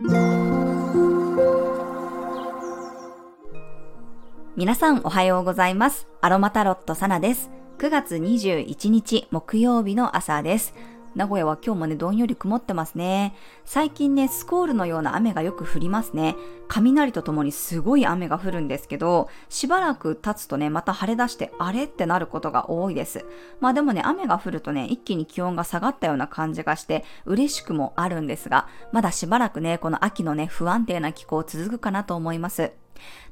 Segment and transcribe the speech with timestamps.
[0.00, 0.14] 皆
[4.76, 6.06] さんおはようございます。
[6.20, 7.50] アロマタロットサナです。
[7.78, 10.72] 9月21日木曜日の朝です。
[11.14, 13.34] 名古屋は今日もね、どんより曇ってますね。
[13.64, 16.36] 最近ね、スコールのような雨がよく降りますね。
[16.68, 23.24] 雷とともにすごい雨が降るんですけど、しばらく経つとね、また晴れ出して、あれってなることが多いです。
[23.60, 32.72] まあでもね、雨が降るとね、一気に気温が下がったような感じがして、嬉しくもあるんですが、まだしばらくね、この秋のね、不安定な気候続くかなと思います。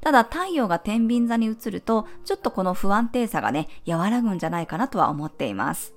[0.00, 5.95] ただ太陽が天秤座に移ると、ちょっとこの不安定さがね、和らぐんじゃないかなとは思っています。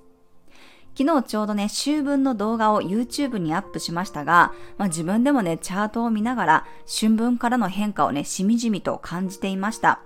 [1.00, 10.02] 昨日ちょうどね、秋分の動画を YouTube にアップしましたが、まあ、自分でもね、チャートを見ながら春分からの変化をね、しみじみと感じていました。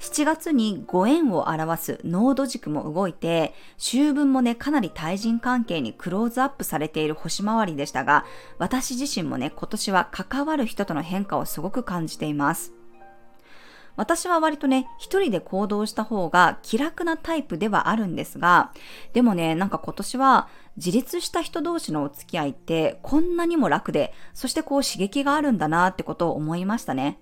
[0.00, 8.26] 7月にご縁を表すノード軸も動いて、秋分もね、かなり対人関係にクローズアップされている星回りでしたが、
[8.58, 12.74] 私自身もね、今年は関わる人との変化をすごく感じています。
[13.96, 18.72] 私は割とね、一人で行動した方が気楽なタイプではあるんですが、
[19.12, 27.20] でもね、なんか今年は自立した人同士のお付き合いってこんなにも楽で、そしてこう刺激があるんだなってことを思いましたね。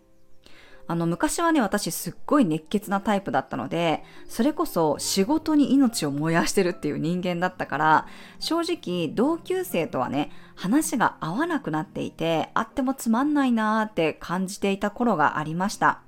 [0.90, 8.06] あの、昔はね、私すっごい熱血なタイプだったので、それこそ仕事に命を燃やしてるっていう人間だったから、
[8.40, 16.00] 正直同級生とはね、話が合わなくなっていて、あってもつまんないなーって感じていた頃がありました。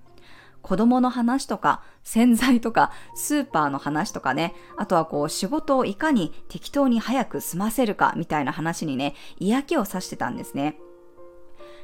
[0.63, 10.79] 子供の話とか、洗剤とか、スーパーの話とかね、あとはこう仕事をいかに適当に早く済ませるかみたいな話にね、嫌気をさしてたんですね。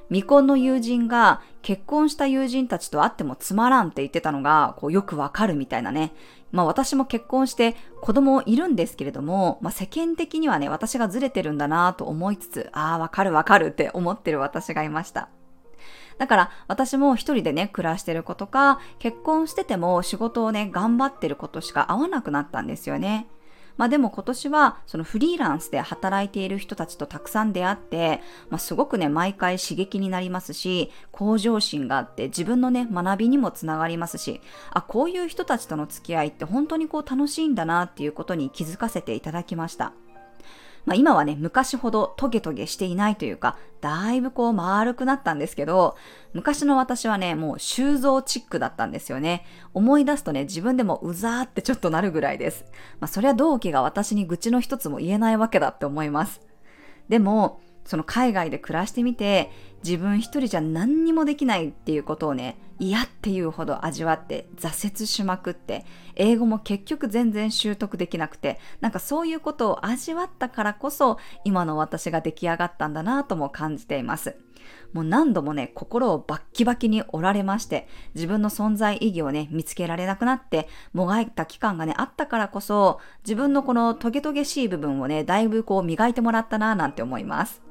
[0.09, 6.15] 未婚の友人が結婚した友人たちと会ってもつまらんって言ってたのがこうよくわかるみたいなね。
[6.51, 15.29] まあ私も結婚して子供いるんですけれども、まあ世間的にはね、私がずれてるんだなと思いつつ、ああ、わかるわかるって思ってる私がいました。
[16.19, 23.29] だから私も一人でね、暮らしてる子とか、結婚してても仕事をね、頑張ってることしか合わなくなったんですよね。
[23.77, 28.21] まあでも今年はそのフリーランスで働いている人たちとたくさん出会って、
[28.51, 34.41] まあすごくね、毎回刺激になりますし、向上心があって自分のね、学びにもつながりますし、
[34.73, 39.93] あ、こういう人たちとの付き合いって本当にこう楽しいんだなっていうことに気づかせていただきました。
[40.87, 45.97] まあ、今はね、昔ほどトゲトゲしていないというか、だいぶこう丸くなったんですけど、
[46.33, 49.45] 昔の私はね、もう修造チックだったんですよね。
[49.75, 52.65] 思い出すとね、自分でもうざーってちょっとなるぐらいです。
[53.01, 56.41] まあ、そりゃ同期が私に愚痴の一つも言えないわけだって思います。
[57.09, 59.51] でも、その海外で暮らしてみて、
[59.83, 65.85] 自分一人じゃ何にもできないっていうことをね、嫌っていうほど味わって挫折しまくって、
[66.15, 74.37] 英語も結局全然習得できなくて、なんかそういうことを味わったからこそ、今の私が出来上がったんだなぁとも感じています。
[74.93, 87.63] もう何度もね、心をバッキバキに折られまして、自分の存在意義をね、見つけられなくなって、もがいた期間がね、あったからこそ、自分のこのトゲトゲしい部分をね、だいぶこう磨いてもらったなぁなんて思います。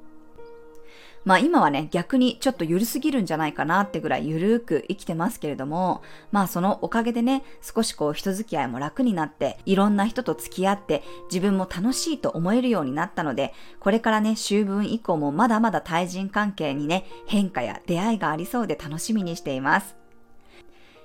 [1.28, 6.02] まあ今はね、逆にちょっと緩すぎるんじゃないかなってぐらい緩く生きてますけれども、
[6.32, 19.98] まあそのおかげでね、少しこう人付き合いも楽になって、いろんな人と付き合って自分も楽しいと思えるようになったので、これからね、秋分以降もまだまだ対人関係にね、変化や出会いがありそうで楽しみにしています。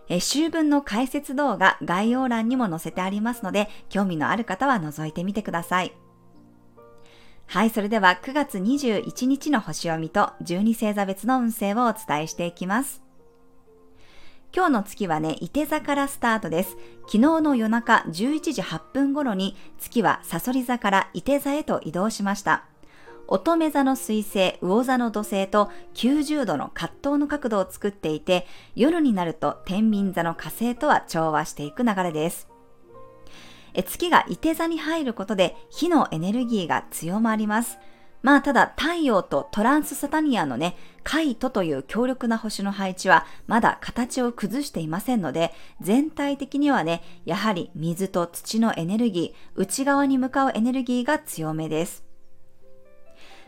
[0.09, 5.93] え秋分の解説動画概要欄にも載せてありますので、興味のある方は覗いてみてください。
[7.52, 13.02] はい、それでは9月21日の星読みと12星座別の運勢をお伝えしていきます。
[14.56, 16.78] 今日の月はね、伊手座からスタートです。
[17.00, 22.64] 昨日の夜中11時8分頃に月はサソリ座から伊手座へと移動しました。
[23.28, 32.51] 乙女座の水星、魚座の土星と90度の葛藤の角度を作っていて、夜になると天秤座の火星とは調和していく流れです。
[33.81, 37.78] 月が伊手座に入ることで火のエネルギーが強まります。
[38.22, 52.05] まあただ太陽とトランスサタニアのね、カイトという強力な星の配置はまだ形を崩していませんので、全体的にはね、やはり水と土のエネルギー、内側に向かうエネルギーが強めです。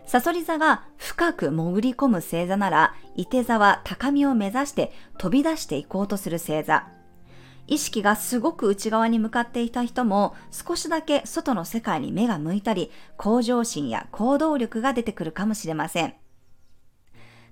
[0.06, 6.88] サソリ座が深く潜り込む星座なら、伊手座は高みを目指して飛び出していこうとする星座。
[7.66, 16.14] 意識がすごく内側に向かっていた人も少しだけ外の世界に目が向いたり、向上心や行動力が出てくるかもしれません。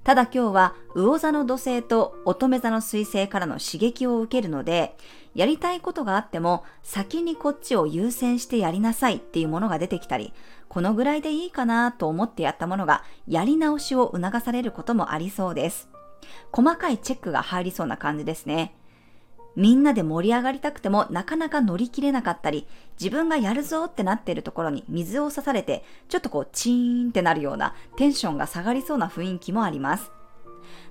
[0.05, 4.97] ただ今日は魚座の土星と乙女座の水星からの刺激を受けるので、
[5.35, 10.33] やりたいことがあっても先にこっちを優先してやりなさいっていうものが出てきたり、
[10.69, 15.89] このぐらいでいいかなと思ってやったものがやり直しを促されることもありそうです。
[16.51, 18.75] 細かいチェックが入りそうな感じですね。
[19.55, 22.67] みんなで盛り上がりたくてもなかなか乗り切れなかったり、
[23.01, 30.11] 自分がやるぞってなっているところに水を刺されて、ちょっとこうチーンってなるようなテンションが下がりそうな雰囲気もあります。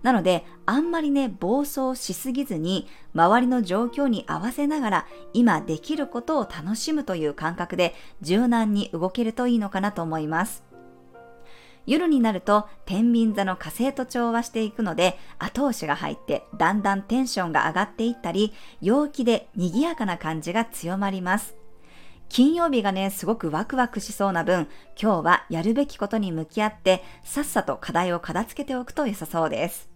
[0.03, 10.70] なので、あんまりね、暴走しすぎずに、周りの状況に合わせながら、今できることを楽しむという感覚で、柔軟に動けるといいのかなと思います。
[11.85, 21.55] 夜になると天秤座の火星と調和していくので後押しが入ってだんだんテンションが上がっていったり陽気で賑やかな感じが強まります。
[22.31, 29.89] 金曜日がね、すごくワクワクしそうな分、今日はやるべきことに向き合って、さっさと課題を片付けておくと良さそうです。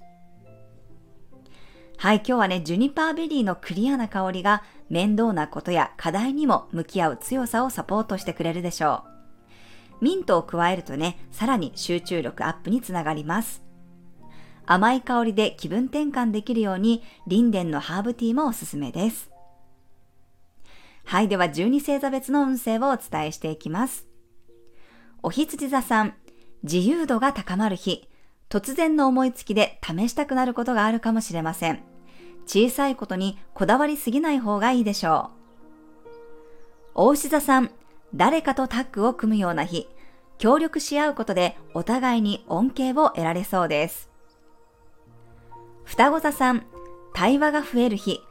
[1.97, 9.14] はい、今日はね、ジュニパーベリーのクリアな香りが面倒なことや課題にも向き合う強さをサポートしてくれるでしょう。
[10.01, 13.63] ミントを加えるとね、さらに集中力アップにつながります。
[14.65, 19.31] 甘い香りで気分転換できるように、リンデンのハーブティーもおすすめです。
[21.05, 24.07] はい、では12星座別の運勢をお伝えしていきます。
[25.21, 26.15] お羊座さん、
[26.63, 28.09] 自由度が高まる日、
[28.49, 31.83] 突然の思いつきで試したくなることがあるかもしれません。
[32.47, 36.09] 小さいことにこだわりすぎない方がいいでしょう。
[36.95, 37.71] 大牛座さん、
[38.15, 39.89] 誰かとタッグを組むような日、
[40.37, 44.09] 協力し合うことでお互いに恩恵を得られそうです。
[45.83, 46.65] 双子座さん、
[47.13, 48.21] 対話が増える日、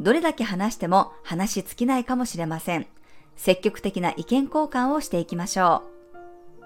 [0.00, 2.86] どれだけ話しても話し尽きないかもしれません。
[3.34, 5.82] 積極的な意見交換をしていきましょ
[6.60, 6.64] う。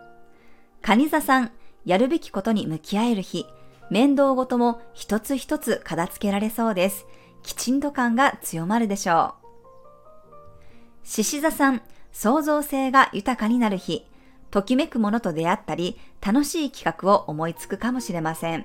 [0.82, 1.52] 蟹座さん、
[1.86, 3.46] やるべきことに向き合える日、
[3.90, 7.06] 面倒ごとも一つ一つ片付けられそうです。
[7.42, 9.46] きちんと感が強まるでしょう。
[11.04, 11.82] 獅子座さん、
[12.18, 14.06] 創造性が豊かになる日、
[14.50, 18.64] ときめくものと出会ったり、楽しい企画を思いつくかもしれません。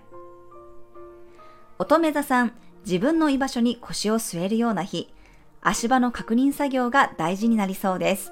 [1.77, 2.53] 乙女座さん、
[2.85, 5.13] 自分の居場所に腰を据えるような日、
[5.59, 8.31] 足場の確認作業が大事になりそうです。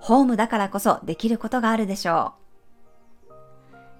[0.00, 2.32] ホームだからこそできることがあるでしょ
[3.28, 3.32] う。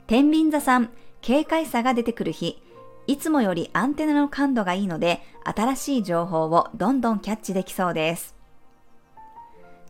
[0.06, 2.62] 天秤座さん、軽快さが出てくる日、
[3.06, 8.33] いつもよりアンテナの感度がいいので、新しい情報をどんどんキャッチできそうです。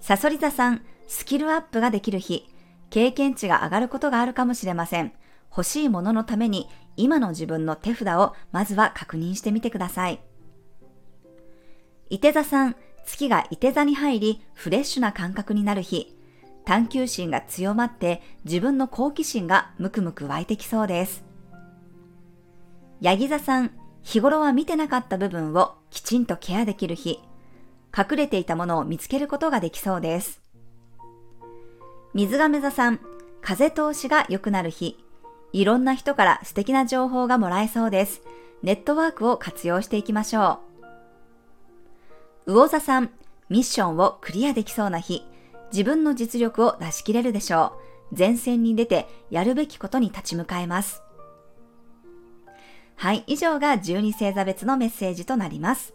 [0.05, 2.47] サソリ座さん、スキルアップができる日、
[2.91, 5.15] 経験値が上がることがあるかもしれません。
[5.51, 6.69] 欲しいもののために
[6.99, 10.21] 今の自分の手札をまずは確認してみてください。
[12.11, 16.15] 伊手座さん、月が伊手座に入りフレッシュな感覚になる日、
[16.67, 21.25] 探求心が強まって自分の好奇心がムクムク湧いてきそうです。
[23.01, 23.71] ヤギ座さん、
[24.03, 27.21] 日頃は見てなかった部分をきちんとケアできる日、
[27.97, 30.41] 隠れていたものを見つけることができそうです。
[32.13, 33.01] 水亀座さん、
[33.41, 35.05] 風通しが良くなる日、
[35.53, 38.23] いろんな人から素敵な情報がもらえそうです。
[38.63, 40.61] ネットワークを活用していきましょ
[42.47, 42.53] う。
[42.53, 43.11] 魚座さん、
[43.49, 45.23] ミッションをクリアできそうな日、
[45.73, 47.79] 自分の実力を出し切れるでしょ
[48.13, 48.17] う。
[48.17, 51.03] 前線に出てやるべきことに立ち向かえます。
[52.97, 55.95] はい、以上が12星座別のメッセージとなります。